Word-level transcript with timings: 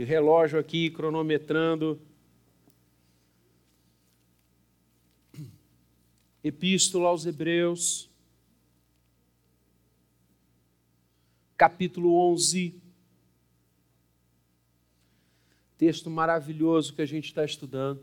E 0.00 0.02
relógio 0.02 0.58
aqui 0.58 0.88
cronometrando. 0.88 2.00
Epístola 6.42 7.10
aos 7.10 7.26
Hebreus, 7.26 8.08
capítulo 11.54 12.14
11. 12.14 12.80
Texto 15.76 16.08
maravilhoso 16.08 16.94
que 16.94 17.02
a 17.02 17.06
gente 17.06 17.26
está 17.26 17.44
estudando. 17.44 18.02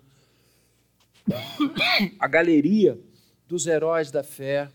A 2.20 2.28
galeria 2.28 3.02
dos 3.48 3.66
heróis 3.66 4.12
da 4.12 4.24
fé. 4.24 4.72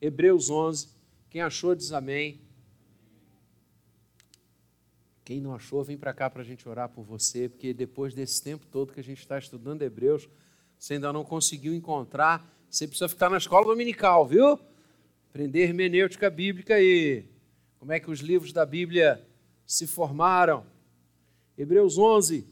Hebreus 0.00 0.50
11. 0.50 0.88
Quem 1.30 1.42
achou, 1.42 1.76
diz 1.76 1.92
amém. 1.92 2.40
Quem 5.30 5.40
não 5.40 5.54
achou, 5.54 5.84
vem 5.84 5.96
para 5.96 6.12
cá 6.12 6.28
para 6.28 6.42
a 6.42 6.44
gente 6.44 6.68
orar 6.68 6.88
por 6.88 7.04
você, 7.04 7.48
porque 7.48 7.72
depois 7.72 8.12
desse 8.12 8.42
tempo 8.42 8.66
todo 8.66 8.92
que 8.92 8.98
a 8.98 9.04
gente 9.04 9.20
está 9.20 9.38
estudando 9.38 9.82
Hebreus, 9.82 10.28
você 10.76 10.94
ainda 10.94 11.12
não 11.12 11.22
conseguiu 11.22 11.72
encontrar, 11.72 12.52
você 12.68 12.84
precisa 12.84 13.08
ficar 13.08 13.30
na 13.30 13.36
escola 13.36 13.64
dominical, 13.64 14.26
viu? 14.26 14.58
Aprender 15.28 15.60
hermenêutica 15.60 16.28
bíblica 16.28 16.80
e 16.80 17.26
como 17.78 17.92
é 17.92 18.00
que 18.00 18.10
os 18.10 18.18
livros 18.18 18.52
da 18.52 18.66
Bíblia 18.66 19.24
se 19.64 19.86
formaram. 19.86 20.66
Hebreus 21.56 21.96
11, 21.96 22.44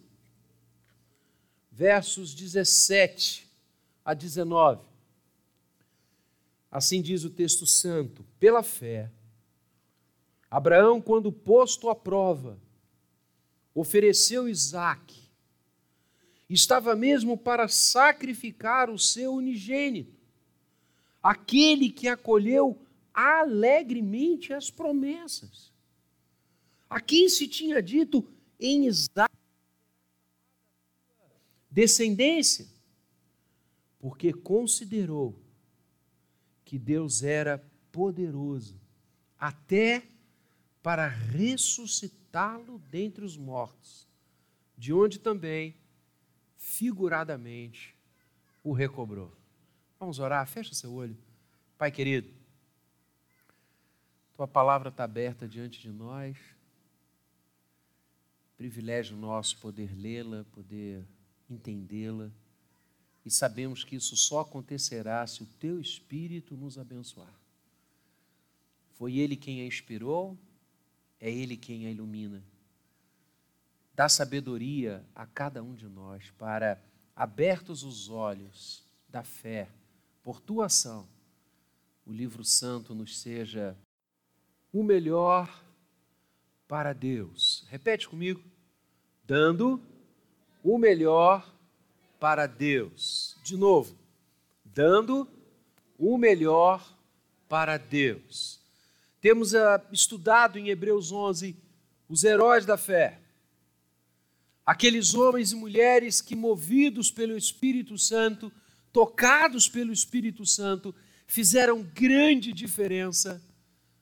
versos 1.73 2.33
17 2.33 3.51
a 4.05 4.15
19. 4.15 4.85
Assim 6.71 7.03
diz 7.03 7.25
o 7.25 7.31
texto 7.31 7.67
santo: 7.67 8.25
pela 8.39 8.63
fé, 8.63 9.11
Abraão, 10.49 11.01
quando 11.01 11.33
posto 11.33 11.89
à 11.89 11.95
prova, 11.97 12.57
ofereceu 13.81 14.49
Isaac. 14.49 15.17
Estava 16.51 16.97
mesmo 16.97 17.37
para 17.37 17.69
sacrificar 17.69 18.91
o 18.91 18.99
seu 18.99 19.35
unigênito, 19.35 20.19
aquele 21.23 21.91
que 21.91 22.09
acolheu 22.09 22.81
alegremente 23.13 24.53
as 24.53 24.71
promessas. 24.71 25.73
A 26.89 27.01
quem 27.01 27.29
se 27.29 27.47
tinha 27.47 27.83
dito 27.83 28.27
em 28.59 28.87
Isaac 28.87 29.33
descendência, 31.71 32.67
porque 34.01 34.33
considerou 34.33 35.39
que 36.65 36.79
Deus 36.79 37.23
era 37.23 37.63
poderoso 37.93 38.81
até 39.39 40.03
para 40.83 41.07
ressuscitar 41.07 42.18
ressuscitá-lo 42.29 42.79
dentre 42.91 43.25
os 43.25 43.37
mortos, 43.37 44.07
de 44.77 44.93
onde 44.93 45.19
também, 45.19 45.75
figuradamente, 46.57 47.95
o 48.63 48.73
recobrou. 48.73 49.33
Vamos 49.99 50.19
orar? 50.19 50.47
Fecha 50.47 50.75
seu 50.75 50.93
olho. 50.93 51.17
Pai 51.77 51.91
querido, 51.91 52.29
tua 54.37 54.47
palavra 54.47 54.91
está 54.91 55.05
aberta 55.05 55.49
diante 55.49 55.81
de 55.81 55.91
nós. 55.91 56.37
Privilégio 58.57 59.17
nosso 59.17 59.57
poder 59.59 59.91
lê-la, 59.97 60.45
poder 60.53 61.05
entendê-la. 61.49 62.31
E 63.25 63.31
sabemos 63.31 63.85
que 63.85 63.97
isso 63.97 64.17
só 64.17 64.41
acontecerá 64.41 65.27
se 65.27 65.43
o 65.43 65.47
teu 65.47 65.81
Espírito 65.81 66.57
nos 66.57 66.79
abençoar. 66.79 67.33
Foi 68.95 69.17
ele 69.17 69.37
quem 69.37 69.61
a 69.61 69.67
inspirou, 69.67 70.37
é 71.21 71.31
Ele 71.31 71.57
quem 71.57 71.87
a 71.87 71.91
ilumina. 71.91 72.43
Dá 73.95 74.09
sabedoria 74.09 75.05
a 75.15 75.27
cada 75.27 75.63
um 75.63 75.75
de 75.75 75.89
nós 75.89 76.31
para, 76.39 76.81
abertos 77.17 77.83
os 77.83 78.09
olhos 78.09 78.85
da 79.09 79.25
fé, 79.25 79.69
por 80.23 80.41
tua 80.41 80.67
ação, 80.67 81.09
o 82.07 82.13
livro 82.13 82.45
santo 82.45 82.95
nos 82.95 83.19
seja 83.19 83.77
o 84.73 84.83
melhor 84.83 85.63
para 86.67 86.93
Deus. 86.93 87.67
Repete 87.69 88.09
comigo. 88.09 88.43
Dando 89.25 89.81
o 90.63 90.79
melhor 90.79 91.51
para 92.21 92.47
Deus. 92.47 93.37
De 93.43 93.57
novo. 93.57 93.97
Dando 94.65 95.29
o 95.99 96.17
melhor 96.17 96.97
para 97.49 97.77
Deus. 97.77 98.58
Temos 99.21 99.53
uh, 99.53 99.81
estudado 99.93 100.59
em 100.59 100.69
Hebreus 100.69 101.11
11 101.11 101.57
os 102.09 102.25
heróis 102.25 102.65
da 102.65 102.77
fé. 102.77 103.21
Aqueles 104.65 105.15
homens 105.15 105.53
e 105.53 105.57
mulheres 105.57 106.21
que, 106.21 106.37
movidos 106.37 107.11
pelo 107.11 107.37
Espírito 107.37 107.99
Santo, 107.99 108.53
tocados 108.93 109.69
pelo 109.69 109.93
Espírito 109.93 110.45
Santo, 110.47 110.95
fizeram 111.27 111.83
grande 111.83 112.53
diferença 112.53 113.43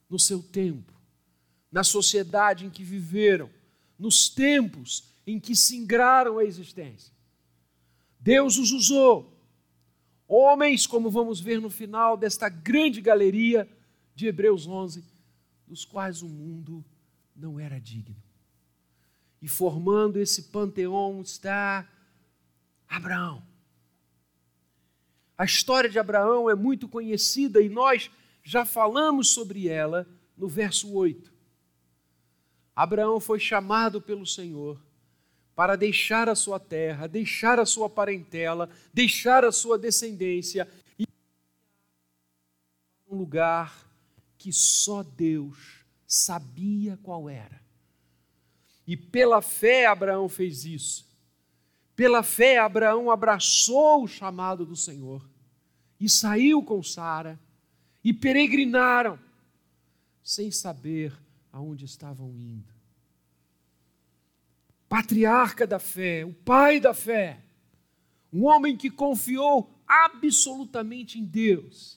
no 0.09 0.19
seu 0.19 0.41
tempo, 0.41 0.93
na 1.71 1.83
sociedade 1.83 2.65
em 2.65 2.69
que 2.69 2.83
viveram, 2.83 3.49
nos 3.97 4.29
tempos 4.29 5.03
em 5.25 5.39
que 5.39 5.55
singraram 5.55 6.37
a 6.37 6.43
existência. 6.43 7.13
Deus 8.19 8.57
os 8.57 8.71
usou. 8.71 9.33
Homens, 10.27 10.85
como 10.85 11.09
vamos 11.09 11.39
ver 11.39 11.59
no 11.59 11.69
final 11.69 12.15
desta 12.17 12.49
grande 12.49 13.01
galeria, 13.01 13.67
de 14.17 14.25
Hebreus 14.25 14.65
11, 14.65 15.05
dos 15.67 15.85
quais 15.85 16.23
o 16.23 16.27
mundo 16.27 16.83
não 17.35 17.59
era 17.59 17.79
digno. 17.79 18.15
E 19.39 19.47
formando 19.47 20.17
esse 20.17 20.45
panteão 20.45 21.21
está 21.21 21.87
Abraão. 22.89 23.45
A 25.37 25.45
história 25.45 25.87
de 25.87 25.99
Abraão 25.99 26.49
é 26.49 26.55
muito 26.55 26.89
conhecida 26.89 27.61
e 27.61 27.69
nós 27.69 28.09
já 28.43 28.65
falamos 28.65 29.29
sobre 29.29 29.67
ela 29.67 30.07
no 30.35 30.47
verso 30.47 30.91
8. 30.91 31.31
Abraão 32.75 33.19
foi 33.19 33.39
chamado 33.39 34.01
pelo 34.01 34.25
Senhor 34.25 34.81
para 35.55 35.75
deixar 35.75 36.27
a 36.27 36.33
sua 36.33 36.59
terra, 36.59 37.05
deixar 37.05 37.59
a 37.59 37.67
sua 37.67 37.87
parentela, 37.87 38.67
deixar 38.91 39.45
a 39.45 39.51
sua 39.51 39.77
descendência 39.77 40.67
e 40.97 41.05
um 43.07 43.15
lugar 43.15 43.86
que 44.37 44.53
só 44.53 45.03
Deus 45.03 45.85
sabia 46.05 46.97
qual 47.03 47.29
era. 47.29 47.61
E 48.85 48.95
pela 48.95 49.41
fé 49.41 49.85
Abraão 49.85 50.29
fez 50.29 50.63
isso. 50.63 51.05
Pela 51.95 52.23
fé 52.23 52.59
Abraão 52.59 53.09
abraçou 53.11 54.03
o 54.03 54.07
chamado 54.07 54.65
do 54.65 54.75
Senhor 54.75 55.27
e 55.99 56.07
saiu 56.07 56.63
com 56.63 56.81
Sara 56.81 57.39
e 58.03 58.13
peregrinaram 58.13 59.19
sem 60.23 60.51
saber 60.51 61.13
aonde 61.51 61.85
estavam 61.85 62.29
indo. 62.29 62.71
Patriarca 64.87 65.67
da 65.67 65.79
fé, 65.79 66.23
o 66.23 66.33
pai 66.33 66.79
da 66.79 66.93
fé, 66.93 67.41
um 68.31 68.45
homem 68.45 68.77
que 68.77 68.89
confiou 68.89 69.69
absolutamente 69.87 71.19
em 71.19 71.25
Deus 71.25 71.96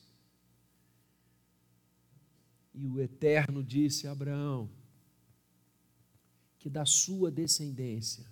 e 2.73 2.87
o 2.87 3.01
Eterno 3.01 3.63
disse 3.63 4.07
a 4.07 4.13
Abraão 4.13 4.71
que 6.59 6.69
da 6.69 6.85
sua 6.85 7.31
descendência 7.31 8.31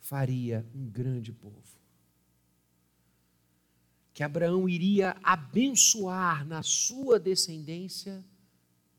faria 0.00 0.64
um 0.74 0.88
grande 0.88 1.32
povo. 1.32 1.76
Que 4.14 4.22
Abraão 4.22 4.68
iria 4.68 5.16
abençoar 5.22 6.46
na 6.46 6.62
sua 6.62 7.18
descendência 7.18 8.24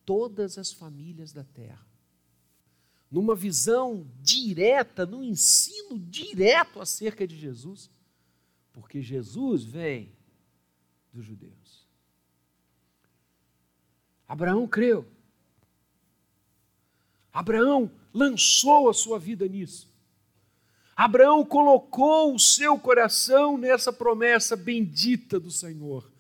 todas 0.05 0.57
as 0.57 0.71
famílias 0.71 1.33
da 1.33 1.43
terra. 1.43 1.87
Numa 3.09 3.35
visão 3.35 4.05
direta, 4.21 5.05
num 5.05 5.23
ensino 5.23 5.97
direto 5.97 6.81
acerca 6.81 7.25
de 7.25 7.37
Jesus, 7.37 7.89
porque 8.73 9.01
Jesus 9.01 9.63
vem 9.63 10.13
dos 11.13 11.25
judeus. 11.25 11.86
Abraão 14.27 14.67
creu. 14.67 15.07
Abraão 17.31 17.91
lançou 18.13 18.89
a 18.89 18.93
sua 18.93 19.19
vida 19.19 19.47
nisso. 19.47 19.87
Abraão 20.95 21.45
colocou 21.45 22.33
o 22.33 22.39
seu 22.39 22.79
coração 22.79 23.55
nessa 23.57 23.93
promessa 23.93 24.55
bendita 24.55 25.39
do 25.39 25.51
Senhor, 25.51 26.11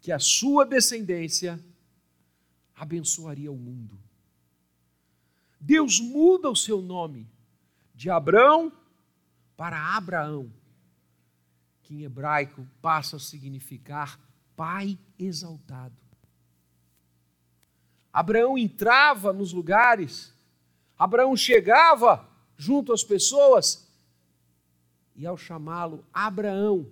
que 0.00 0.10
a 0.10 0.18
sua 0.18 0.64
descendência 0.64 1.62
abençoaria 2.74 3.52
o 3.52 3.56
mundo. 3.56 3.98
Deus 5.60 6.00
muda 6.00 6.48
o 6.48 6.56
seu 6.56 6.80
nome 6.80 7.28
de 7.94 8.08
Abraão 8.08 8.72
para 9.56 9.96
Abraão, 9.96 10.50
que 11.82 11.94
em 11.94 12.02
hebraico 12.04 12.66
passa 12.80 13.16
a 13.16 13.20
significar 13.20 14.18
pai 14.56 14.98
exaltado. 15.18 16.05
Abraão 18.16 18.56
entrava 18.56 19.32
nos 19.32 19.52
lugares 19.52 20.34
Abraão 20.98 21.36
chegava 21.36 22.26
junto 22.56 22.92
às 22.92 23.04
pessoas 23.04 23.86
e, 25.14 25.26
ao 25.26 25.36
chamá-lo 25.36 26.04
Abraão, 26.12 26.90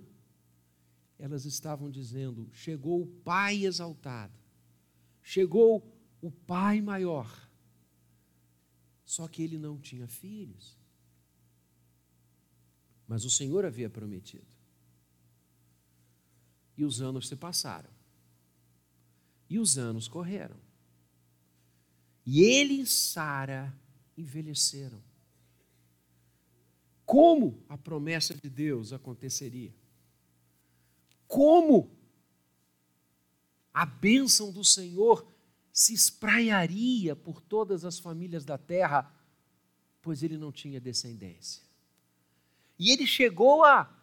elas 1.17 1.45
estavam 1.45 1.89
dizendo: 1.89 2.47
chegou 2.53 3.01
o 3.01 3.07
Pai 3.07 3.65
exaltado, 3.65 4.33
chegou 5.23 5.83
o 6.21 6.29
Pai 6.29 6.81
maior. 6.81 7.43
Só 9.03 9.27
que 9.27 9.43
ele 9.43 9.57
não 9.57 9.77
tinha 9.79 10.07
filhos. 10.07 10.77
Mas 13.07 13.23
o 13.23 13.29
Senhor 13.29 13.63
havia 13.63 13.87
prometido. 13.87 14.47
E 16.75 16.83
os 16.83 17.01
anos 17.01 17.27
se 17.27 17.35
passaram. 17.35 17.89
E 19.47 19.59
os 19.59 19.77
anos 19.77 20.07
correram. 20.07 20.57
E 22.25 22.41
ele 22.41 22.81
e 22.81 22.85
Sara 22.85 23.73
envelheceram. 24.17 25.01
Como 27.05 27.63
a 27.69 27.77
promessa 27.77 28.33
de 28.33 28.49
Deus 28.49 28.91
aconteceria? 28.91 29.73
Como 31.27 31.91
a 33.73 33.85
bênção 33.85 34.51
do 34.51 34.63
Senhor 34.63 35.27
se 35.71 35.93
espraiaria 35.93 37.15
por 37.15 37.41
todas 37.41 37.83
as 37.83 37.99
famílias 37.99 38.45
da 38.45 38.57
terra, 38.57 39.13
pois 40.01 40.23
ele 40.23 40.37
não 40.37 40.51
tinha 40.51 40.79
descendência. 40.79 41.61
E 42.79 42.91
ele 42.91 43.05
chegou 43.05 43.63
a 43.63 43.93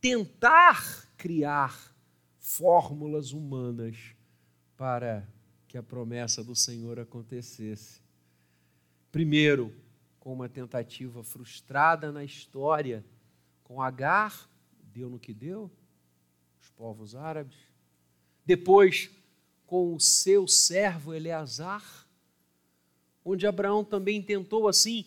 tentar 0.00 1.08
criar 1.16 1.94
fórmulas 2.38 3.32
humanas 3.32 4.14
para 4.76 5.28
que 5.70 5.78
a 5.78 5.82
promessa 5.84 6.42
do 6.42 6.56
Senhor 6.56 6.98
acontecesse. 6.98 8.00
Primeiro, 9.12 9.72
com 10.18 10.32
uma 10.32 10.48
tentativa 10.48 11.22
frustrada 11.22 12.10
na 12.10 12.24
história, 12.24 13.06
com 13.62 13.80
Agar, 13.80 14.50
deu 14.92 15.08
no 15.08 15.16
que 15.16 15.32
deu, 15.32 15.70
os 16.60 16.68
povos 16.70 17.14
árabes. 17.14 17.56
Depois, 18.44 19.10
com 19.64 19.94
o 19.94 20.00
seu 20.00 20.48
servo 20.48 21.14
Eleazar, 21.14 22.04
onde 23.24 23.46
Abraão 23.46 23.84
também 23.84 24.20
tentou 24.20 24.66
assim 24.66 25.06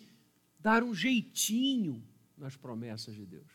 dar 0.58 0.82
um 0.82 0.96
jeitinho 0.96 2.02
nas 2.38 2.56
promessas 2.56 3.14
de 3.14 3.26
Deus. 3.26 3.52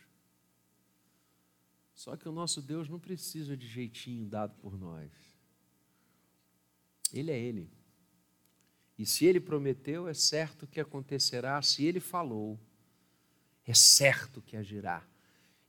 Só 1.95 2.19
que 2.19 2.29
o 2.29 2.33
nosso 2.33 2.61
Deus 2.61 2.87
não 2.87 3.01
precisa 3.01 3.57
de 3.57 3.67
jeitinho 3.67 4.27
dado 4.27 4.55
por 4.57 4.79
nós. 4.79 5.28
Ele 7.17 7.31
é 7.31 7.39
Ele. 7.39 7.71
E 8.99 9.07
se 9.07 9.25
Ele 9.25 9.41
prometeu, 9.41 10.09
é 10.09 10.15
certo 10.15 10.67
que 10.67 10.81
acontecerá. 10.81 11.61
Se 11.63 11.85
Ele 11.85 12.01
falou, 12.01 12.59
é 13.67 13.73
certo 13.73 14.43
que 14.43 14.57
agirá. 14.57 15.07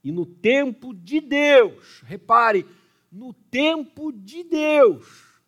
E 0.02 0.10
no 0.10 0.26
tempo 0.26 0.92
de 0.92 1.20
Deus, 1.20 2.00
repare, 2.02 2.66
no 3.10 3.32
tempo 3.32 4.12
de 4.12 4.42
Deus, 4.42 5.40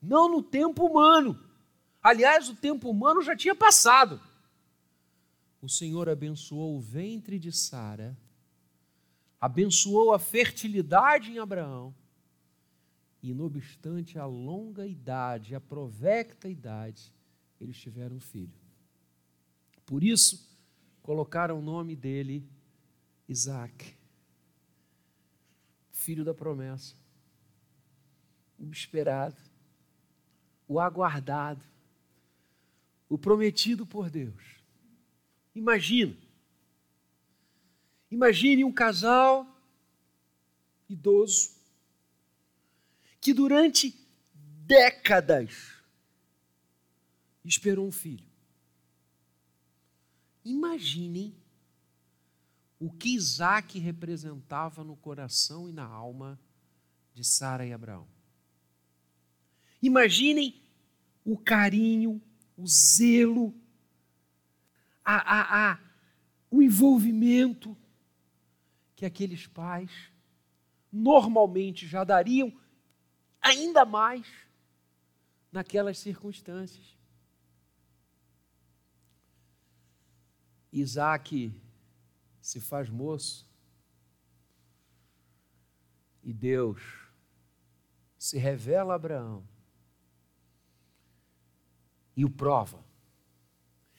não 0.00 0.28
no 0.28 0.42
tempo 0.42 0.84
humano. 0.84 1.38
Aliás, 2.02 2.48
o 2.48 2.56
tempo 2.56 2.90
humano 2.90 3.22
já 3.22 3.36
tinha 3.36 3.54
passado. 3.54 4.20
O 5.60 5.68
Senhor 5.68 6.08
abençoou 6.08 6.76
o 6.76 6.80
ventre 6.80 7.38
de 7.38 7.52
Sara, 7.52 8.18
abençoou 9.40 10.12
a 10.12 10.18
fertilidade 10.18 11.30
em 11.30 11.38
Abraão 11.38 11.94
e, 13.22 13.32
não 13.32 13.46
obstante 13.46 14.18
a 14.18 14.26
longa 14.26 14.86
idade, 14.86 15.54
a 15.54 15.60
provecta 15.60 16.48
idade, 16.48 17.12
eles 17.60 17.78
tiveram 17.78 18.16
um 18.16 18.20
filho. 18.20 18.52
Por 19.86 20.02
isso, 20.02 20.58
colocaram 21.02 21.58
o 21.58 21.62
nome 21.62 21.94
dele 21.94 22.44
Isaac, 23.28 23.94
filho 25.92 26.24
da 26.24 26.34
promessa, 26.34 26.96
o 28.58 28.70
esperado, 28.70 29.40
o 30.66 30.80
aguardado, 30.80 31.64
o 33.08 33.16
prometido 33.16 33.86
por 33.86 34.10
Deus. 34.10 34.60
Imagina. 35.54 36.16
Imagine 38.10 38.64
um 38.64 38.72
casal 38.72 39.46
idoso 40.88 41.61
que 43.22 43.32
durante 43.32 43.96
décadas 44.66 45.76
esperou 47.44 47.86
um 47.86 47.92
filho. 47.92 48.26
Imaginem 50.44 51.32
o 52.80 52.90
que 52.90 53.14
Isaac 53.14 53.78
representava 53.78 54.82
no 54.82 54.96
coração 54.96 55.68
e 55.68 55.72
na 55.72 55.84
alma 55.84 56.36
de 57.14 57.22
Sara 57.22 57.64
e 57.64 57.72
Abraão. 57.72 58.08
Imaginem 59.80 60.60
o 61.24 61.38
carinho, 61.38 62.20
o 62.56 62.66
zelo, 62.66 63.54
a, 65.04 65.14
a, 65.14 65.72
a, 65.72 65.78
o 66.50 66.60
envolvimento 66.60 67.76
que 68.96 69.06
aqueles 69.06 69.46
pais 69.46 69.92
normalmente 70.92 71.86
já 71.86 72.02
dariam 72.02 72.52
ainda 73.42 73.84
mais 73.84 74.26
naquelas 75.50 75.98
circunstâncias. 75.98 76.96
Isaac 80.72 81.52
se 82.40 82.60
faz 82.60 82.88
moço 82.88 83.46
e 86.22 86.32
Deus 86.32 86.80
se 88.18 88.38
revela 88.38 88.94
a 88.94 88.96
Abraão 88.96 89.46
e 92.16 92.24
o 92.24 92.30
prova. 92.30 92.82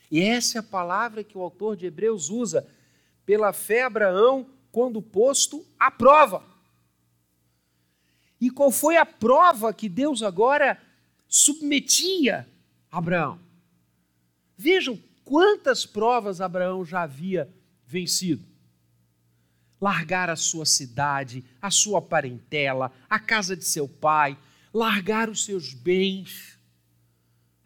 E 0.10 0.22
essa 0.22 0.58
é 0.58 0.60
a 0.60 0.64
palavra 0.64 1.24
que 1.24 1.38
o 1.38 1.42
autor 1.42 1.76
de 1.76 1.86
Hebreus 1.86 2.30
usa. 2.30 2.68
Pela 3.26 3.52
fé, 3.52 3.84
Abraão, 3.84 4.48
quando 4.72 5.02
posto 5.02 5.66
à 5.80 5.90
prova. 5.90 6.44
E 8.44 8.50
qual 8.50 8.70
foi 8.70 8.98
a 8.98 9.06
prova 9.06 9.74
que 9.74 9.88
Deus 9.88 10.22
agora 10.22 10.78
submetia 11.30 12.46
a 12.92 12.98
Abraão? 12.98 13.40
Vejam 14.58 15.02
quantas 15.24 15.86
provas 15.86 16.42
Abraão 16.42 16.84
já 16.84 17.04
havia 17.04 17.50
vencido. 17.88 18.44
Largar 19.80 20.30
a 20.30 20.36
sua 20.36 20.66
cidade, 20.66 21.46
a 21.62 21.72
sua 21.72 22.02
parentela, 22.02 22.92
a 23.10 23.18
casa 23.18 23.56
de 23.56 23.64
seu 23.64 23.88
pai, 23.88 24.38
largar 24.74 25.30
os 25.30 25.46
seus 25.46 25.74
bens. 25.74 26.60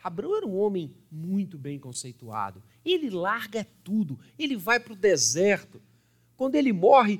Abraão 0.04 0.38
era 0.38 0.46
um 0.46 0.60
homem 0.60 0.96
muito 1.12 1.58
bem 1.58 1.80
conceituado. 1.80 2.62
Ele 2.86 3.10
larga 3.10 3.66
tudo, 3.84 4.20
ele 4.38 4.56
vai 4.56 4.80
para 4.80 4.94
o 4.94 4.96
deserto. 4.96 5.82
Quando 6.36 6.54
ele 6.54 6.72
morre, 6.72 7.20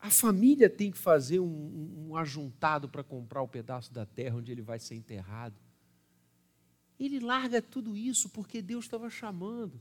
a 0.00 0.10
família 0.10 0.68
tem 0.68 0.90
que 0.90 0.98
fazer 0.98 1.40
um, 1.40 2.08
um 2.08 2.16
ajuntado 2.16 2.88
para 2.88 3.02
comprar 3.02 3.42
o 3.42 3.48
pedaço 3.48 3.92
da 3.92 4.04
terra 4.04 4.36
onde 4.36 4.52
ele 4.52 4.62
vai 4.62 4.78
ser 4.78 4.94
enterrado. 4.94 5.56
Ele 6.98 7.20
larga 7.20 7.60
tudo 7.60 7.96
isso 7.96 8.28
porque 8.28 8.62
Deus 8.62 8.84
estava 8.84 9.10
chamando. 9.10 9.80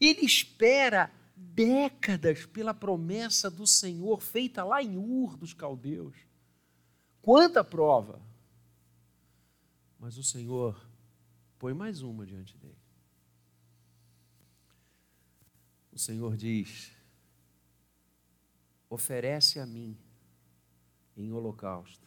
Ele 0.00 0.24
espera 0.24 1.10
décadas 1.36 2.46
pela 2.46 2.74
promessa 2.74 3.50
do 3.50 3.66
Senhor 3.66 4.20
feita 4.20 4.64
lá 4.64 4.82
em 4.82 4.96
Ur 4.96 5.36
dos 5.36 5.52
caldeus. 5.52 6.16
Quanta 7.20 7.64
prova! 7.64 8.20
Mas 9.98 10.18
o 10.18 10.22
Senhor 10.22 10.84
põe 11.58 11.72
mais 11.72 12.02
uma 12.02 12.26
diante 12.26 12.56
dele. 12.56 12.76
O 15.92 15.98
Senhor 15.98 16.36
diz: 16.36 16.92
oferece 18.92 19.58
a 19.58 19.64
mim 19.64 19.96
em 21.16 21.32
holocausto 21.32 22.06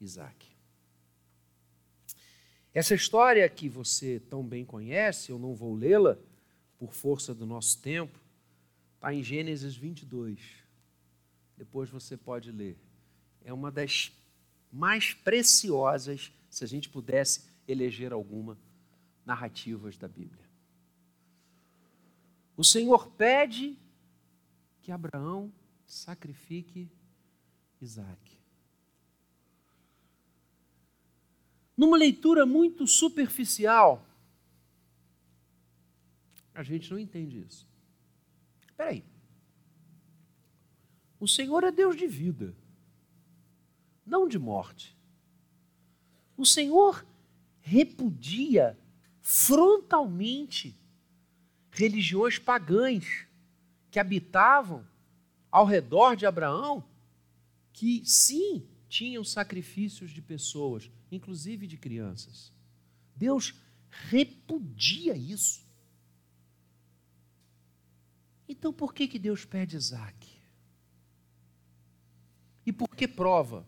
Isaac. 0.00 0.54
Essa 2.72 2.94
história 2.94 3.48
que 3.48 3.68
você 3.68 4.20
tão 4.20 4.46
bem 4.46 4.64
conhece, 4.64 5.32
eu 5.32 5.40
não 5.40 5.56
vou 5.56 5.74
lê-la 5.74 6.16
por 6.78 6.92
força 6.92 7.34
do 7.34 7.44
nosso 7.44 7.80
tempo, 7.80 8.20
está 8.94 9.12
em 9.12 9.24
Gênesis 9.24 9.74
22. 9.74 10.38
Depois 11.56 11.90
você 11.90 12.16
pode 12.16 12.52
ler. 12.52 12.78
É 13.42 13.52
uma 13.52 13.72
das 13.72 14.12
mais 14.70 15.14
preciosas, 15.14 16.30
se 16.48 16.62
a 16.62 16.66
gente 16.68 16.88
pudesse 16.88 17.42
eleger 17.66 18.12
alguma, 18.12 18.56
narrativas 19.24 19.96
da 19.96 20.06
Bíblia. 20.06 20.44
O 22.56 22.62
Senhor 22.62 23.08
pede 23.12 23.76
que 24.86 24.92
Abraão 24.92 25.52
sacrifique 25.84 26.88
Isaac. 27.80 28.38
Numa 31.76 31.96
leitura 31.96 32.46
muito 32.46 32.86
superficial, 32.86 34.06
A 36.54 36.62
gente 36.62 36.90
não 36.90 36.98
entende 36.98 37.38
isso. 37.40 37.68
Espera 38.66 38.88
aí. 38.88 39.04
O 41.20 41.28
Senhor 41.28 41.62
é 41.64 41.70
Deus 41.70 41.94
de 41.94 42.06
vida, 42.06 42.56
não 44.06 44.26
de 44.26 44.38
morte. 44.38 44.96
O 46.34 46.46
Senhor 46.46 47.04
repudia 47.60 48.78
frontalmente 49.20 50.74
religiões 51.70 52.38
pagãs 52.38 53.25
que 53.90 53.98
habitavam 53.98 54.86
ao 55.50 55.64
redor 55.64 56.16
de 56.16 56.26
Abraão, 56.26 56.84
que 57.72 58.04
sim 58.04 58.68
tinham 58.88 59.24
sacrifícios 59.24 60.10
de 60.10 60.22
pessoas, 60.22 60.90
inclusive 61.10 61.66
de 61.66 61.76
crianças. 61.76 62.52
Deus 63.14 63.54
repudia 63.88 65.16
isso. 65.16 65.66
Então 68.48 68.72
por 68.72 68.94
que, 68.94 69.08
que 69.08 69.18
Deus 69.18 69.44
pede 69.44 69.76
Isaac? 69.76 70.36
E 72.64 72.72
por 72.72 72.94
que 72.94 73.06
prova? 73.06 73.66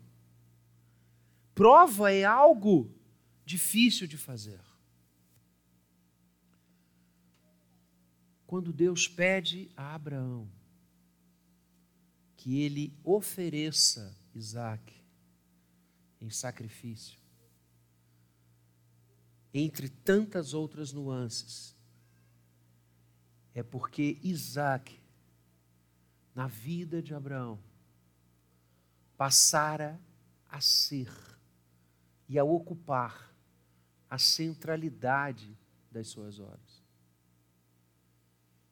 Prova 1.55 2.11
é 2.11 2.23
algo 2.23 2.93
difícil 3.45 4.07
de 4.07 4.17
fazer. 4.17 4.59
Quando 8.49 8.73
Deus 8.73 9.07
pede 9.07 9.69
a 9.77 9.93
Abraão 9.93 10.49
que 12.35 12.61
ele 12.61 12.91
ofereça 13.03 14.17
Isaac 14.33 14.91
em 16.19 16.31
sacrifício, 16.31 17.19
entre 19.53 19.87
tantas 19.87 20.55
outras 20.55 20.91
nuances, 20.91 21.75
é 23.53 23.61
porque 23.61 24.17
Isaac, 24.23 24.99
na 26.33 26.47
vida 26.47 27.03
de 27.03 27.13
Abraão, 27.13 27.59
passara 29.15 30.01
a 30.49 30.59
ser 30.59 31.13
e 32.27 32.39
a 32.39 32.43
ocupar 32.43 33.31
a 34.09 34.17
centralidade 34.17 35.55
das 35.91 36.07
suas 36.07 36.39
horas. 36.39 36.68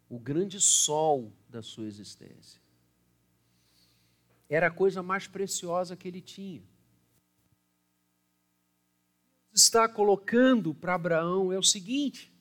O 0.09 0.19
grande 0.19 0.59
sol 0.59 1.33
da 1.49 1.61
sua 1.61 1.85
existência. 1.85 2.61
Era 4.49 4.67
a 4.67 4.71
coisa 4.71 5.03
mais 5.03 5.27
preciosa 5.27 5.95
que 5.95 6.07
ele 6.07 6.21
tinha. 6.21 6.63
Está 9.53 9.89
colocando 9.89 10.73
para 10.73 10.93
Abraão 10.93 11.51
é 11.51 11.57
o 11.57 11.63
seguinte: 11.63 12.31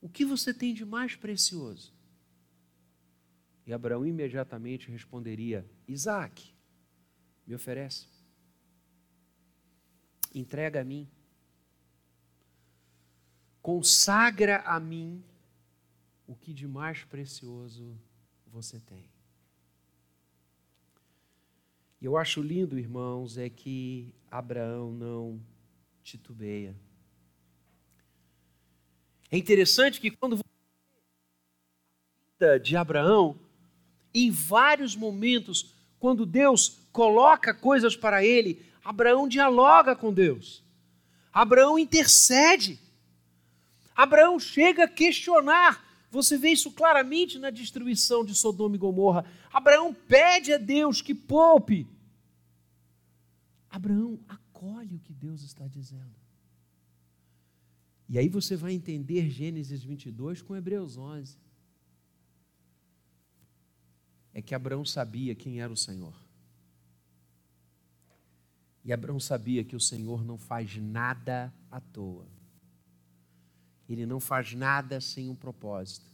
o 0.00 0.08
que 0.08 0.24
você 0.24 0.52
tem 0.52 0.74
de 0.74 0.84
mais 0.84 1.16
precioso? 1.16 1.94
E 3.66 3.72
Abraão 3.72 4.04
imediatamente 4.04 4.90
responderia: 4.90 5.68
Isaac, 5.86 6.54
me 7.46 7.54
oferece. 7.54 8.06
Entrega 10.34 10.80
a 10.80 10.84
mim. 10.84 11.08
Consagra 13.62 14.60
a 14.62 14.78
mim 14.78 15.22
o 16.28 16.36
que 16.36 16.52
de 16.52 16.68
mais 16.68 17.02
precioso 17.04 17.98
você 18.46 18.78
tem. 18.78 19.08
E 22.00 22.04
eu 22.04 22.16
acho 22.16 22.42
lindo, 22.42 22.78
irmãos, 22.78 23.38
é 23.38 23.48
que 23.48 24.14
Abraão 24.30 24.92
não 24.92 25.40
titubeia. 26.04 26.76
É 29.30 29.38
interessante 29.38 30.00
que 30.00 30.10
quando 30.10 30.38
vida 32.38 32.60
de 32.60 32.76
Abraão, 32.76 33.40
em 34.14 34.30
vários 34.30 34.94
momentos, 34.94 35.74
quando 35.98 36.26
Deus 36.26 36.78
coloca 36.92 37.54
coisas 37.54 37.96
para 37.96 38.22
ele, 38.22 38.64
Abraão 38.84 39.26
dialoga 39.26 39.96
com 39.96 40.12
Deus. 40.12 40.62
Abraão 41.32 41.78
intercede. 41.78 42.78
Abraão 43.96 44.38
chega 44.38 44.84
a 44.84 44.88
questionar. 44.88 45.87
Você 46.10 46.38
vê 46.38 46.50
isso 46.50 46.72
claramente 46.72 47.38
na 47.38 47.50
destruição 47.50 48.24
de 48.24 48.34
Sodoma 48.34 48.76
e 48.76 48.78
Gomorra. 48.78 49.24
Abraão 49.52 49.92
pede 49.92 50.52
a 50.52 50.58
Deus 50.58 51.02
que 51.02 51.14
poupe. 51.14 51.86
Abraão 53.68 54.18
acolhe 54.26 54.96
o 54.96 55.00
que 55.00 55.12
Deus 55.12 55.42
está 55.42 55.66
dizendo. 55.66 56.16
E 58.08 58.18
aí 58.18 58.28
você 58.28 58.56
vai 58.56 58.72
entender 58.72 59.28
Gênesis 59.28 59.84
22 59.84 60.40
com 60.40 60.56
Hebreus 60.56 60.96
11. 60.96 61.36
É 64.32 64.40
que 64.40 64.54
Abraão 64.54 64.84
sabia 64.84 65.34
quem 65.34 65.60
era 65.60 65.70
o 65.70 65.76
Senhor. 65.76 66.14
E 68.82 68.92
Abraão 68.92 69.20
sabia 69.20 69.62
que 69.62 69.76
o 69.76 69.80
Senhor 69.80 70.24
não 70.24 70.38
faz 70.38 70.76
nada 70.76 71.52
à 71.70 71.78
toa. 71.78 72.37
Ele 73.88 74.04
não 74.04 74.20
faz 74.20 74.52
nada 74.52 75.00
sem 75.00 75.28
um 75.28 75.34
propósito. 75.34 76.06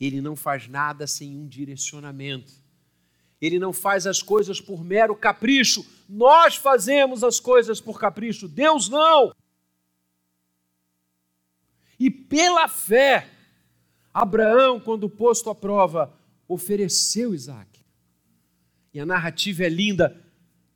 Ele 0.00 0.20
não 0.20 0.34
faz 0.34 0.68
nada 0.68 1.06
sem 1.06 1.36
um 1.36 1.46
direcionamento. 1.46 2.52
Ele 3.40 3.58
não 3.58 3.72
faz 3.72 4.06
as 4.06 4.22
coisas 4.22 4.60
por 4.60 4.82
mero 4.82 5.14
capricho. 5.14 5.84
Nós 6.08 6.56
fazemos 6.56 7.22
as 7.22 7.38
coisas 7.38 7.80
por 7.80 8.00
capricho. 8.00 8.48
Deus 8.48 8.88
não. 8.88 9.32
E 11.98 12.10
pela 12.10 12.68
fé, 12.68 13.28
Abraão, 14.14 14.80
quando 14.80 15.08
posto 15.10 15.50
à 15.50 15.54
prova, 15.54 16.12
ofereceu 16.46 17.34
Isaac. 17.34 17.84
E 18.94 19.00
a 19.00 19.06
narrativa 19.06 19.64
é 19.64 19.68
linda. 19.68 20.24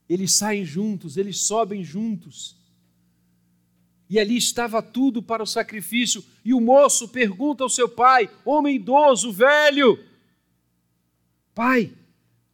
Eles 0.09 0.33
saem 0.33 0.65
juntos, 0.65 1.17
eles 1.17 1.41
sobem 1.41 1.83
juntos. 1.83 2.62
E 4.13 4.21
ali 4.21 4.37
estava 4.37 4.83
tudo 4.83 5.23
para 5.23 5.43
o 5.43 5.47
sacrifício. 5.47 6.23
E 6.45 6.53
o 6.53 6.61
moço 6.61 7.09
pergunta 7.09 7.63
ao 7.65 7.71
seu 7.71 7.89
pai, 7.89 8.29
homem 8.45 8.77
idoso, 8.77 9.33
velho: 9.33 9.99
Pai, 11.55 11.97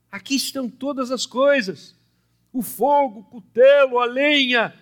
aqui 0.09 0.37
estão 0.37 0.71
todas 0.71 1.11
as 1.11 1.27
coisas: 1.27 1.97
o 2.53 2.63
fogo, 2.63 3.19
o 3.19 3.25
cutelo, 3.25 3.99
a 3.99 4.05
lenha. 4.05 4.73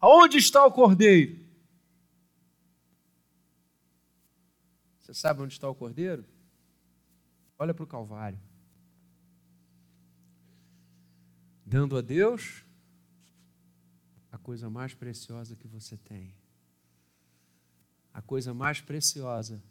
Aonde 0.00 0.38
está 0.38 0.66
o 0.66 0.72
cordeiro? 0.72 1.38
Você 4.98 5.14
sabe 5.14 5.40
onde 5.40 5.52
está 5.52 5.70
o 5.70 5.74
cordeiro? 5.76 6.24
Olha 7.56 7.72
para 7.72 7.84
o 7.84 7.86
Calvário. 7.86 8.40
Dando 11.64 11.96
a 11.96 12.00
Deus 12.00 12.64
coisa 14.42 14.68
mais 14.68 14.92
preciosa 14.92 15.56
que 15.56 15.66
você 15.66 15.96
tem. 15.96 16.34
A 18.12 18.20
coisa 18.20 18.52
mais 18.52 18.80
preciosa. 18.80 19.62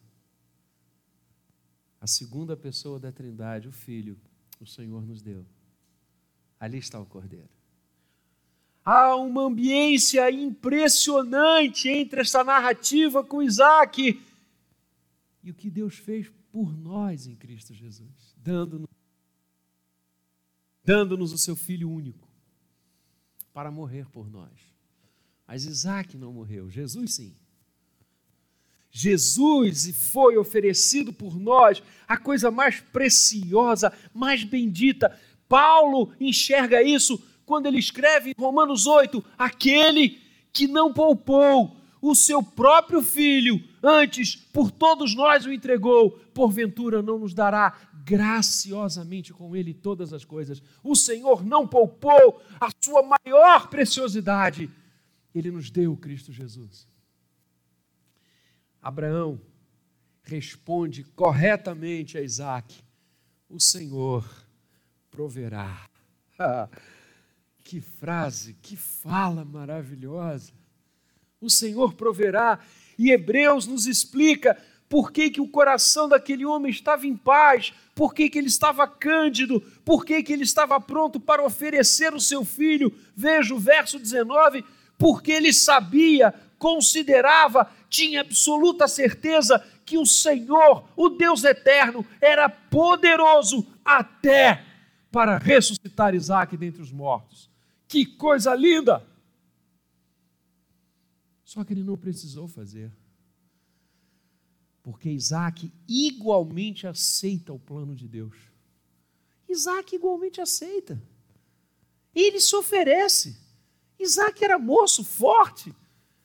A 1.99 2.07
segunda 2.07 2.57
pessoa 2.57 2.99
da 2.99 3.11
Trindade, 3.11 3.67
o 3.67 3.71
Filho, 3.71 4.19
o 4.59 4.65
Senhor 4.65 5.05
nos 5.05 5.21
deu. 5.21 5.45
Ali 6.59 6.79
está 6.79 6.99
o 6.99 7.05
Cordeiro. 7.05 7.49
Há 8.83 9.15
uma 9.15 9.43
ambiência 9.43 10.31
impressionante 10.31 11.87
entre 11.87 12.21
essa 12.21 12.43
narrativa 12.43 13.23
com 13.23 13.43
Isaac 13.43 14.19
e 15.43 15.51
o 15.51 15.53
que 15.53 15.69
Deus 15.69 15.97
fez 15.97 16.31
por 16.51 16.73
nós 16.73 17.27
em 17.27 17.35
Cristo 17.35 17.73
Jesus, 17.75 18.35
dando-nos 18.35 18.89
dando-nos 20.83 21.31
o 21.31 21.37
seu 21.37 21.55
filho 21.55 21.91
único 21.91 22.30
para 23.53 23.71
morrer 23.71 24.07
por 24.09 24.29
nós. 24.29 24.51
Mas 25.47 25.65
Isaac 25.65 26.17
não 26.17 26.31
morreu, 26.31 26.69
Jesus 26.69 27.15
sim. 27.15 27.35
Jesus 28.89 29.89
foi 30.11 30.37
oferecido 30.37 31.13
por 31.13 31.39
nós 31.39 31.81
a 32.07 32.17
coisa 32.17 32.51
mais 32.51 32.79
preciosa, 32.79 33.91
mais 34.13 34.43
bendita. 34.43 35.17
Paulo 35.47 36.13
enxerga 36.19 36.83
isso 36.83 37.21
quando 37.45 37.65
ele 37.65 37.79
escreve 37.79 38.31
em 38.31 38.41
Romanos 38.41 38.85
8: 38.85 39.23
aquele 39.37 40.19
que 40.51 40.67
não 40.67 40.93
poupou 40.93 41.80
o 42.01 42.15
seu 42.15 42.41
próprio 42.41 43.03
filho, 43.03 43.63
antes 43.83 44.35
por 44.35 44.71
todos 44.71 45.13
nós 45.13 45.45
o 45.45 45.53
entregou, 45.53 46.11
porventura 46.33 47.01
não 47.01 47.19
nos 47.19 47.33
dará 47.33 47.77
graciosamente 48.03 49.31
com 49.31 49.55
ele 49.55 49.73
todas 49.73 50.11
as 50.11 50.25
coisas. 50.25 50.61
O 50.83 50.95
Senhor 50.95 51.45
não 51.45 51.67
poupou 51.67 52.41
a 52.59 52.69
sua 52.83 53.03
maior 53.03 53.69
preciosidade, 53.69 54.69
ele 55.33 55.51
nos 55.51 55.69
deu 55.69 55.95
Cristo 55.95 56.31
Jesus. 56.31 56.87
Abraão 58.81 59.39
responde 60.23 61.03
corretamente 61.03 62.17
a 62.17 62.21
Isaac: 62.21 62.83
O 63.47 63.59
Senhor 63.59 64.27
proverá. 65.09 65.87
Ah, 66.43 66.67
que 67.63 67.79
frase, 67.79 68.55
que 68.55 68.75
fala 68.75 69.45
maravilhosa! 69.45 70.51
O 71.41 71.49
Senhor 71.49 71.93
proverá. 71.93 72.59
E 72.97 73.11
Hebreus 73.11 73.65
nos 73.65 73.87
explica 73.87 74.57
por 74.87 75.11
que, 75.11 75.29
que 75.29 75.41
o 75.41 75.47
coração 75.47 76.07
daquele 76.07 76.45
homem 76.45 76.69
estava 76.69 77.07
em 77.07 77.15
paz, 77.15 77.73
por 77.95 78.13
que, 78.13 78.29
que 78.29 78.37
ele 78.37 78.47
estava 78.47 78.87
cândido, 78.87 79.61
por 79.83 80.05
que, 80.05 80.21
que 80.21 80.31
ele 80.31 80.43
estava 80.43 80.79
pronto 80.79 81.19
para 81.19 81.43
oferecer 81.43 82.13
o 82.13 82.19
seu 82.19 82.45
filho. 82.45 82.93
Veja 83.15 83.55
o 83.55 83.59
verso 83.59 83.97
19: 83.97 84.63
porque 84.97 85.31
ele 85.31 85.51
sabia, 85.51 86.33
considerava, 86.59 87.71
tinha 87.89 88.21
absoluta 88.21 88.87
certeza 88.87 89.65
que 89.83 89.97
o 89.97 90.05
Senhor, 90.05 90.83
o 90.95 91.09
Deus 91.09 91.43
eterno, 91.43 92.05
era 92.21 92.47
poderoso 92.47 93.65
até 93.83 94.63
para 95.11 95.37
ressuscitar 95.37 96.13
Isaac 96.13 96.55
dentre 96.55 96.81
os 96.81 96.91
mortos. 96.91 97.49
Que 97.87 98.05
coisa 98.05 98.53
linda! 98.53 99.10
Só 101.51 101.65
que 101.65 101.73
ele 101.73 101.83
não 101.83 101.97
precisou 101.97 102.47
fazer 102.47 102.89
porque 104.81 105.09
Isaac 105.09 105.69
igualmente 105.85 106.87
aceita 106.87 107.51
o 107.51 107.59
plano 107.59 107.93
de 107.93 108.07
Deus. 108.07 108.37
Isaac 109.49 109.93
igualmente 109.93 110.39
aceita. 110.39 111.01
Ele 112.15 112.39
se 112.39 112.55
oferece. 112.55 113.37
Isaac 113.99 114.41
era 114.41 114.57
moço, 114.57 115.03
forte. 115.03 115.75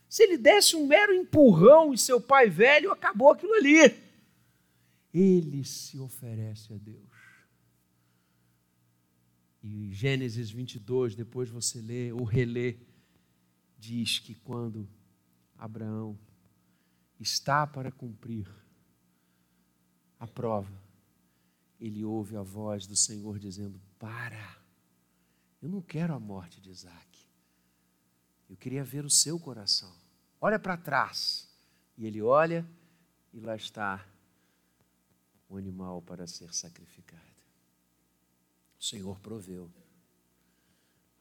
Se 0.09 0.23
ele 0.23 0.38
desse 0.38 0.76
um 0.76 0.87
mero 0.87 1.12
empurrão 1.12 1.92
em 1.92 1.97
seu 1.97 2.21
pai 2.21 2.49
velho, 2.49 2.92
acabou 2.92 3.33
aquilo 3.33 3.54
ali. 3.54 4.00
Ele 5.12 5.64
se 5.64 5.99
oferece 5.99 6.73
a 6.73 6.76
Deus. 6.76 7.16
E 9.61 9.92
Gênesis 9.92 10.52
22, 10.52 11.16
depois 11.16 11.50
você 11.50 11.80
lê 11.80 12.12
ou 12.12 12.23
relê, 12.23 12.76
diz 13.76 14.21
que 14.21 14.37
quando 14.37 14.88
Abraão 15.59 16.19
está 17.19 17.67
para 17.67 17.91
cumprir 17.91 18.49
a 20.19 20.27
prova, 20.27 20.73
ele 21.79 22.05
ouve 22.05 22.37
a 22.37 22.43
voz 22.43 22.87
do 22.87 22.97
Senhor 22.97 23.39
dizendo: 23.39 23.81
Para, 23.99 24.57
eu 25.63 25.69
não 25.69 25.83
quero 25.83 26.15
a 26.15 26.21
morte 26.21 26.61
de 26.61 26.71
Isaac. 26.71 27.27
Eu 28.49 28.57
queria 28.57 28.85
ver 28.85 29.05
o 29.05 29.11
seu 29.11 29.39
coração. 29.39 29.93
Olha 30.41 30.59
para 30.59 30.77
trás. 30.77 31.49
E 31.99 32.07
ele 32.07 32.23
olha 32.23 32.67
e 33.33 33.41
lá 33.41 33.57
está 33.57 34.07
o 35.49 35.57
animal 35.57 36.03
para 36.03 36.27
ser 36.27 36.53
sacrificado. 36.55 37.23
O 38.79 38.85
Senhor 38.85 39.19
proveu. 39.21 39.71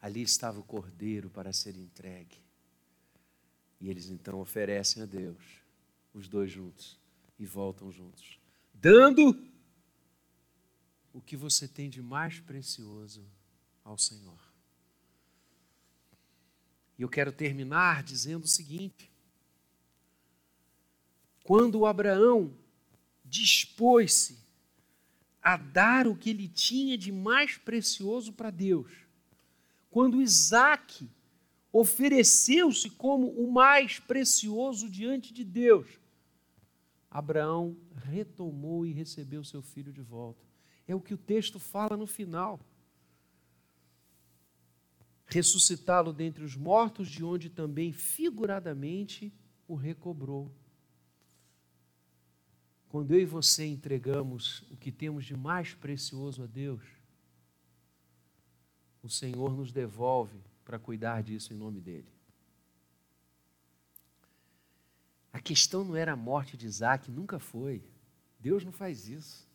Ali 0.01 0.21
estava 0.21 0.59
o 0.59 0.63
cordeiro 0.63 1.29
para 1.29 1.51
ser 1.53 1.75
entregue. 1.75 2.44
E 3.85 3.89
eles 3.91 4.09
então 4.09 4.41
oferecem 4.41 5.03
a 5.03 5.05
Deus 5.05 5.37
os 6.11 6.27
dois 6.27 6.51
juntos 6.51 6.97
e 7.37 7.45
voltam 7.45 7.91
juntos, 7.91 8.39
dando 8.73 9.39
o 11.13 11.21
que 11.21 11.37
você 11.37 11.67
tem 11.67 11.87
de 11.87 12.01
mais 12.01 12.39
precioso 12.39 13.23
ao 13.83 13.95
Senhor. 13.95 14.41
E 16.97 17.03
eu 17.03 17.07
quero 17.07 17.31
terminar 17.31 18.01
dizendo 18.01 18.45
o 18.45 18.47
seguinte: 18.47 19.11
quando 21.43 21.85
Abraão 21.85 22.57
dispôs-se 23.23 24.39
a 25.43 25.57
dar 25.57 26.07
o 26.07 26.17
que 26.17 26.31
ele 26.31 26.47
tinha 26.47 26.97
de 26.97 27.11
mais 27.11 27.55
precioso 27.55 28.33
para 28.33 28.49
Deus, 28.49 28.91
quando 29.91 30.23
Isaac 30.23 31.07
ofereceu-se 31.77 32.89
como 32.89 33.27
o 33.31 33.51
mais 33.51 33.99
precioso 33.99 34.89
diante 34.89 35.33
de 35.33 35.43
Deus, 35.43 35.99
Abraão 37.11 37.75
retomou 38.05 38.85
e 38.85 38.93
recebeu 38.93 39.43
seu 39.43 39.61
filho 39.61 39.91
de 39.91 40.01
volta. 40.01 40.41
É 40.87 40.95
o 40.95 41.01
que 41.01 41.13
o 41.13 41.17
texto 41.17 41.59
fala 41.59 41.97
no 41.97 42.07
final. 42.07 42.61
Ressuscitá-lo 45.25 46.13
dentre 46.13 46.45
os 46.45 46.55
mortos, 46.55 47.09
de 47.09 47.25
onde 47.25 47.49
também 47.49 47.91
figuradamente 47.91 49.33
o 49.67 49.75
recobrou. 49.75 50.49
Quando 52.87 53.11
eu 53.11 53.19
e 53.19 53.25
você 53.25 53.65
entregamos 53.65 54.61
o 54.71 54.77
que 54.77 54.93
temos 54.93 55.25
de 55.25 55.35
mais 55.35 55.73
precioso 55.73 56.41
a 56.41 56.45
Deus, 56.45 56.83
o 59.03 59.09
Senhor 59.09 59.53
nos 59.53 59.73
devolve 59.73 60.39
para 60.65 60.79
cuidar 60.79 61.23
disso 61.23 61.53
em 61.53 61.55
nome 61.55 61.79
dEle. 61.79 62.11
A 65.31 65.39
questão 65.39 65.83
não 65.83 65.95
era 65.95 66.13
a 66.13 66.17
morte 66.17 66.57
de 66.57 66.65
Isaac, 66.65 67.11
nunca 67.11 67.39
foi. 67.39 67.83
Deus 68.39 68.63
não 68.65 68.71
faz 68.71 69.07
isso. 69.07 69.47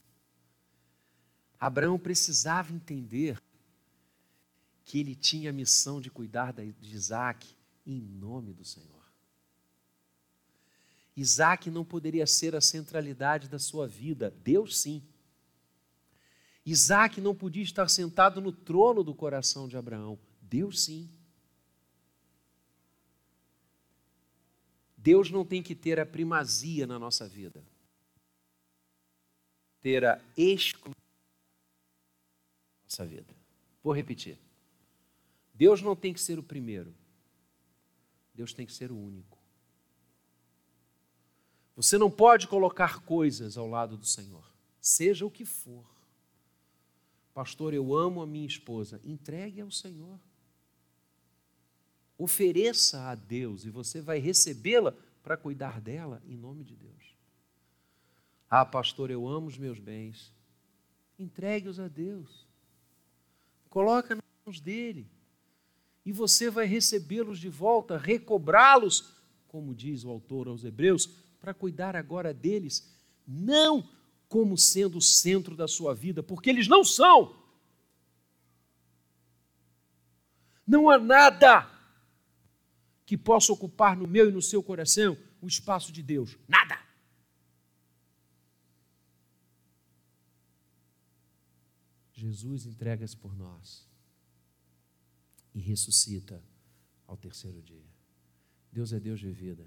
Abraão 1.58 1.98
precisava 1.98 2.72
entender 2.72 3.42
que 4.84 4.98
ele 4.98 5.14
tinha 5.14 5.50
a 5.50 5.52
missão 5.52 6.00
de 6.00 6.10
cuidar 6.10 6.52
de 6.52 6.94
Isaac 6.94 7.54
em 7.86 8.00
nome 8.00 8.52
do 8.52 8.64
Senhor. 8.64 9.00
Isaac 11.16 11.70
não 11.70 11.84
poderia 11.84 12.26
ser 12.26 12.54
a 12.54 12.60
centralidade 12.60 13.48
da 13.48 13.58
sua 13.58 13.86
vida, 13.86 14.30
Deus 14.42 14.78
sim. 14.78 15.02
Isaac 16.64 17.20
não 17.20 17.34
podia 17.34 17.62
estar 17.62 17.88
sentado 17.88 18.40
no 18.40 18.52
trono 18.52 19.02
do 19.02 19.14
coração 19.14 19.68
de 19.68 19.76
Abraão, 19.76 20.18
Deus 20.50 20.82
sim. 20.82 21.08
Deus 24.96 25.30
não 25.30 25.46
tem 25.46 25.62
que 25.62 25.76
ter 25.76 26.00
a 26.00 26.04
primazia 26.04 26.86
na 26.88 26.98
nossa 26.98 27.26
vida, 27.26 27.64
ter 29.80 30.04
a 30.04 30.20
exclusividade 30.36 30.96
na 32.76 32.82
nossa 32.82 33.06
vida. 33.06 33.34
Vou 33.82 33.94
repetir. 33.94 34.38
Deus 35.54 35.80
não 35.80 35.94
tem 35.94 36.12
que 36.12 36.20
ser 36.20 36.38
o 36.38 36.42
primeiro, 36.42 36.92
Deus 38.34 38.52
tem 38.52 38.66
que 38.66 38.72
ser 38.72 38.90
o 38.90 38.96
único. 38.96 39.38
Você 41.76 41.96
não 41.96 42.10
pode 42.10 42.48
colocar 42.48 43.00
coisas 43.04 43.56
ao 43.56 43.68
lado 43.68 43.96
do 43.96 44.04
Senhor, 44.04 44.44
seja 44.80 45.24
o 45.24 45.30
que 45.30 45.44
for. 45.44 45.88
Pastor, 47.32 47.72
eu 47.72 47.94
amo 47.94 48.20
a 48.20 48.26
minha 48.26 48.46
esposa, 48.46 49.00
entregue 49.04 49.60
ao 49.60 49.70
Senhor 49.70 50.20
ofereça 52.20 53.08
a 53.08 53.14
Deus 53.14 53.64
e 53.64 53.70
você 53.70 54.00
vai 54.02 54.18
recebê-la 54.18 54.94
para 55.22 55.38
cuidar 55.38 55.80
dela 55.80 56.22
em 56.26 56.36
nome 56.36 56.64
de 56.64 56.76
Deus. 56.76 57.16
Ah, 58.48 58.64
pastor, 58.64 59.10
eu 59.10 59.26
amo 59.26 59.46
os 59.46 59.56
meus 59.56 59.78
bens. 59.78 60.30
Entregue-os 61.18 61.80
a 61.80 61.88
Deus. 61.88 62.46
Coloca 63.70 64.14
nas 64.14 64.24
mãos 64.44 64.60
dele. 64.60 65.06
E 66.04 66.12
você 66.12 66.50
vai 66.50 66.66
recebê-los 66.66 67.38
de 67.38 67.48
volta, 67.48 67.96
recobrá-los, 67.96 69.14
como 69.48 69.74
diz 69.74 70.04
o 70.04 70.10
autor 70.10 70.48
aos 70.48 70.62
Hebreus, 70.62 71.06
para 71.40 71.54
cuidar 71.54 71.96
agora 71.96 72.34
deles, 72.34 72.94
não 73.26 73.88
como 74.28 74.58
sendo 74.58 74.98
o 74.98 75.02
centro 75.02 75.56
da 75.56 75.66
sua 75.66 75.94
vida, 75.94 76.22
porque 76.22 76.50
eles 76.50 76.68
não 76.68 76.84
são. 76.84 77.34
Não 80.66 80.90
há 80.90 80.98
nada 80.98 81.79
que 83.10 83.18
possa 83.18 83.52
ocupar 83.52 83.96
no 83.96 84.06
meu 84.06 84.28
e 84.28 84.32
no 84.32 84.40
seu 84.40 84.62
coração 84.62 85.18
o 85.42 85.48
espaço 85.48 85.90
de 85.90 86.00
Deus? 86.00 86.38
Nada. 86.46 86.80
Jesus 92.12 92.66
entrega-se 92.66 93.16
por 93.16 93.36
nós 93.36 93.84
e 95.52 95.58
ressuscita 95.58 96.40
ao 97.04 97.16
terceiro 97.16 97.60
dia. 97.60 97.90
Deus 98.70 98.92
é 98.92 99.00
Deus 99.00 99.18
de 99.18 99.32
vida 99.32 99.66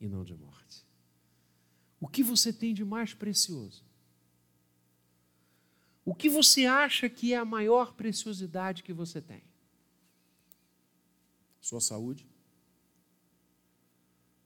e 0.00 0.08
não 0.08 0.24
de 0.24 0.34
morte. 0.34 0.84
O 2.00 2.08
que 2.08 2.24
você 2.24 2.52
tem 2.52 2.74
de 2.74 2.84
mais 2.84 3.14
precioso? 3.14 3.84
O 6.04 6.16
que 6.16 6.28
você 6.28 6.66
acha 6.66 7.08
que 7.08 7.32
é 7.32 7.36
a 7.36 7.44
maior 7.44 7.94
preciosidade 7.94 8.82
que 8.82 8.92
você 8.92 9.22
tem? 9.22 9.47
Sua 11.68 11.82
saúde, 11.82 12.26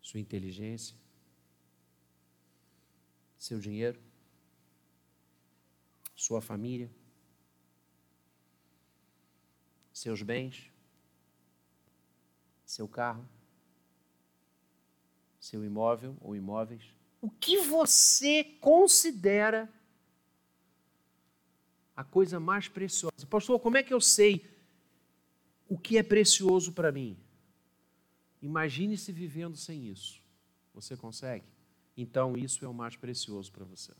sua 0.01 0.19
inteligência, 0.19 0.97
seu 3.39 3.61
dinheiro, 3.61 4.03
sua 6.17 6.41
família, 6.41 6.91
seus 9.93 10.21
bens, 10.21 10.69
seu 12.65 12.89
carro, 12.89 13.25
seu 15.39 15.65
imóvel 15.65 16.17
ou 16.21 16.35
imóveis. 16.35 16.83
O 17.21 17.31
que 17.31 17.59
você 17.59 18.43
considera 18.61 19.73
a 21.95 22.03
coisa 22.03 22.41
mais 22.41 22.67
preciosa? 22.67 23.25
Pastor, 23.31 23.61
como 23.61 23.77
é 23.77 23.83
que 23.85 23.95
eu 23.95 24.01
sei 24.01 24.52
o 25.73 25.79
que 25.79 25.97
é 25.97 26.03
precioso 26.03 26.71
para 26.75 26.93
mim. 26.93 27.17
Imagine-se 28.43 29.11
vivendo 29.11 29.57
sem 29.57 29.89
isso. 29.89 30.21
Você 30.75 30.95
consegue? 30.99 31.47
Então 31.97 32.37
isso 32.37 32.63
é 32.63 32.69
o 32.69 32.75
mais 32.75 32.95
precioso 32.95 33.51
para 33.51 33.65
você. 33.65 33.95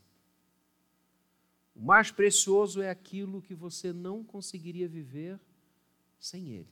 O 1.75 1.81
mais 1.81 2.11
precioso 2.11 2.83
é 2.83 2.91
aquilo 2.91 3.41
que 3.41 3.55
você 3.55 3.91
não 3.91 4.23
conseguiria 4.23 4.87
viver 4.87 5.41
sem 6.21 6.51
Ele. 6.51 6.69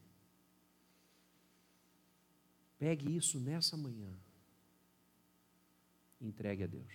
Pegue 2.79 3.17
isso 3.17 3.41
nessa 3.41 3.79
manhã 3.79 4.15
e 6.21 6.29
entregue 6.29 6.65
a 6.65 6.67
Deus. 6.67 6.93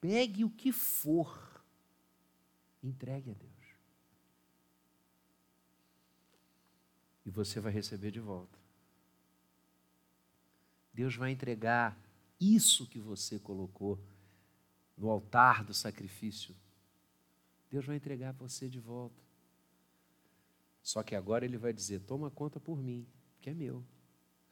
Pegue 0.00 0.44
o 0.44 0.50
que 0.50 0.72
for, 0.72 1.62
entregue 2.82 3.30
a 3.30 3.34
Deus. 3.34 3.77
E 7.28 7.30
você 7.30 7.60
vai 7.60 7.70
receber 7.70 8.10
de 8.10 8.20
volta. 8.20 8.58
Deus 10.94 11.14
vai 11.14 11.30
entregar 11.30 11.94
isso 12.40 12.86
que 12.86 12.98
você 12.98 13.38
colocou 13.38 14.02
no 14.96 15.10
altar 15.10 15.62
do 15.62 15.74
sacrifício. 15.74 16.56
Deus 17.70 17.84
vai 17.84 17.96
entregar 17.96 18.32
você 18.32 18.66
de 18.66 18.80
volta. 18.80 19.22
Só 20.82 21.02
que 21.02 21.14
agora 21.14 21.44
ele 21.44 21.58
vai 21.58 21.70
dizer: 21.70 22.00
toma 22.00 22.30
conta 22.30 22.58
por 22.58 22.80
mim, 22.80 23.06
que 23.42 23.50
é 23.50 23.54
meu. 23.54 23.84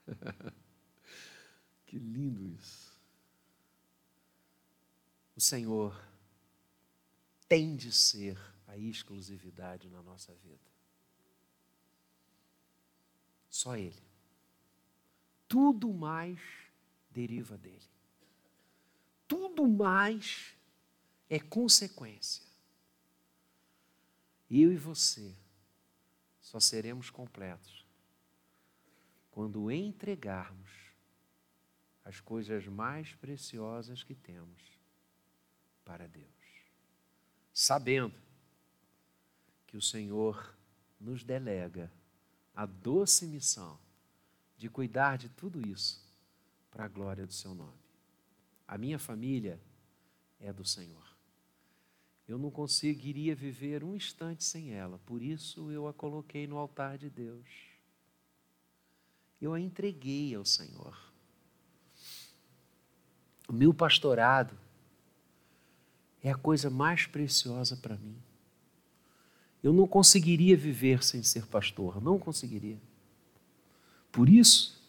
que 1.87 1.99
lindo 1.99 2.47
isso. 2.47 2.95
O 5.35 5.41
Senhor 5.41 5.99
tem 7.49 7.75
de 7.75 7.91
ser 7.91 8.39
a 8.67 8.77
exclusividade 8.77 9.89
na 9.89 10.03
nossa 10.03 10.35
vida. 10.35 10.76
Só 13.57 13.75
Ele. 13.75 14.03
Tudo 15.49 15.91
mais 15.91 16.39
deriva 17.11 17.57
dele. 17.57 17.89
Tudo 19.27 19.67
mais 19.67 20.55
é 21.31 21.41
consequência. 21.41 22.45
Eu 24.51 24.71
e 24.71 24.77
você 24.77 25.35
só 26.39 26.61
seremos 26.61 27.09
completos 27.09 27.87
quando 29.31 29.71
entregarmos 29.71 30.71
as 32.05 32.21
coisas 32.21 32.67
mais 32.67 33.15
preciosas 33.15 34.03
que 34.03 34.15
temos 34.15 34.61
para 35.83 36.07
Deus, 36.07 36.29
sabendo 37.55 38.15
que 39.67 39.79
o 39.79 39.83
Senhor 39.83 40.55
nos 41.01 41.25
delega 41.25 41.91
a 42.57 42.65
doce 42.65 43.27
missão 43.27 43.79
de 44.57 44.71
cuidar 44.71 45.19
de 45.19 45.29
tudo 45.29 45.61
isso 45.69 46.03
para 46.71 46.87
a 46.87 46.89
glória 46.89 47.27
do 47.27 47.33
seu 47.33 47.55
nome. 47.55 47.79
A 48.67 48.79
minha 48.79 48.99
família 48.99 49.61
é 50.41 50.51
do 50.53 50.65
Senhor. 50.65 51.05
Eu 52.27 52.39
não 52.39 52.51
conseguiria 52.51 53.37
viver 53.37 53.85
um 53.85 53.95
instante 53.95 54.43
sem 54.43 54.73
ela, 54.73 54.99
por 55.05 55.23
isso 55.23 55.71
eu 55.71 55.87
a 55.87 55.93
coloquei 55.93 56.47
no 56.47 56.57
altar 56.57 56.97
de 56.97 57.11
Deus. 57.11 57.47
Eu 59.41 59.53
a 59.53 59.61
entreguei 59.61 60.35
ao 60.35 60.45
Senhor. 60.45 60.99
O 63.47 63.53
meu 63.53 63.73
pastorado 63.73 64.59
é 66.23 66.31
a 66.31 66.37
coisa 66.37 66.69
mais 66.69 67.07
preciosa 67.07 67.77
para 67.77 67.97
mim. 67.97 68.21
Eu 69.67 69.73
não 69.73 69.85
conseguiria 69.85 70.57
viver 70.57 71.03
sem 71.03 71.25
ser 71.25 71.45
pastor, 71.45 72.01
não 72.01 72.21
conseguiria. 72.21 72.79
Por 74.13 74.29
isso, 74.29 74.81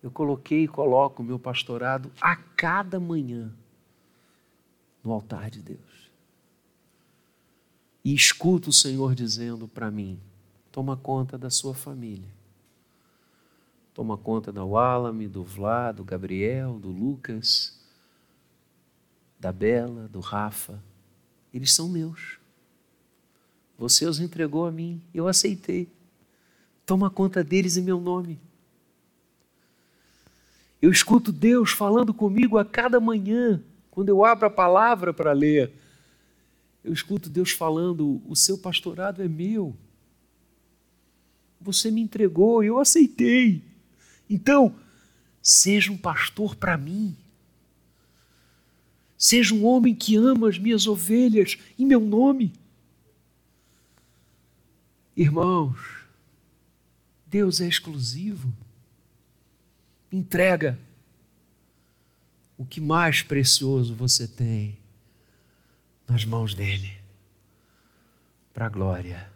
eu 0.00 0.12
coloquei 0.12 0.62
e 0.62 0.68
coloco 0.68 1.20
o 1.20 1.26
meu 1.26 1.40
pastorado 1.40 2.08
a 2.20 2.36
cada 2.36 3.00
manhã 3.00 3.52
no 5.02 5.10
altar 5.10 5.50
de 5.50 5.60
Deus. 5.60 6.08
E 8.04 8.14
escuto 8.14 8.70
o 8.70 8.72
Senhor 8.72 9.12
dizendo 9.12 9.66
para 9.66 9.90
mim: 9.90 10.20
toma 10.70 10.96
conta 10.96 11.36
da 11.36 11.50
sua 11.50 11.74
família. 11.74 12.30
Toma 13.92 14.16
conta 14.16 14.52
da 14.52 14.64
Wallace, 14.64 15.26
do 15.26 15.42
Vlad, 15.42 15.96
do 15.96 16.04
Gabriel, 16.04 16.78
do 16.78 16.90
Lucas, 16.90 17.76
da 19.36 19.50
Bela, 19.50 20.06
do 20.06 20.20
Rafa. 20.20 20.80
Eles 21.52 21.72
são 21.72 21.88
meus. 21.88 22.43
Você 23.78 24.06
os 24.06 24.20
entregou 24.20 24.66
a 24.66 24.72
mim, 24.72 25.00
eu 25.12 25.26
aceitei. 25.26 25.88
Toma 26.86 27.10
conta 27.10 27.42
deles 27.42 27.76
em 27.76 27.82
meu 27.82 28.00
nome. 28.00 28.38
Eu 30.80 30.90
escuto 30.90 31.32
Deus 31.32 31.70
falando 31.70 32.12
comigo 32.12 32.58
a 32.58 32.64
cada 32.64 33.00
manhã, 33.00 33.62
quando 33.90 34.10
eu 34.10 34.24
abro 34.24 34.46
a 34.46 34.50
palavra 34.50 35.14
para 35.14 35.32
ler. 35.32 35.72
Eu 36.84 36.92
escuto 36.92 37.30
Deus 37.30 37.50
falando: 37.50 38.20
o 38.26 38.36
seu 38.36 38.58
pastorado 38.58 39.22
é 39.22 39.28
meu. 39.28 39.74
Você 41.58 41.90
me 41.90 42.02
entregou, 42.02 42.62
eu 42.62 42.78
aceitei. 42.78 43.62
Então, 44.28 44.74
seja 45.42 45.90
um 45.90 45.96
pastor 45.96 46.54
para 46.54 46.76
mim. 46.76 47.16
Seja 49.16 49.54
um 49.54 49.64
homem 49.64 49.94
que 49.94 50.16
ama 50.16 50.50
as 50.50 50.58
minhas 50.58 50.86
ovelhas 50.86 51.56
em 51.78 51.86
meu 51.86 52.00
nome. 52.00 52.52
Irmãos, 55.16 55.78
Deus 57.26 57.60
é 57.60 57.66
exclusivo. 57.66 58.52
Entrega 60.10 60.78
o 62.56 62.64
que 62.64 62.80
mais 62.80 63.22
precioso 63.22 63.94
você 63.94 64.26
tem 64.26 64.78
nas 66.06 66.24
mãos 66.24 66.54
dele, 66.54 66.96
para 68.52 68.66
a 68.66 68.68
glória 68.68 69.30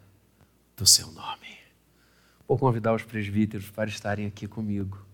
do 0.77 0.85
seu 0.85 1.11
nome. 1.11 1.57
Vou 2.47 2.57
convidar 2.57 2.93
os 2.93 3.03
presbíteros 3.03 3.69
para 3.69 3.89
estarem 3.89 4.25
aqui 4.25 4.47
comigo, 4.47 5.05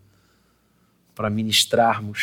para 1.13 1.30
ministrarmos 1.30 2.13